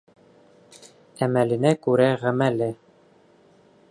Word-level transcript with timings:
Әмәленә 1.25 1.75
күрә 1.85 2.09
ғәмәле 2.25 2.73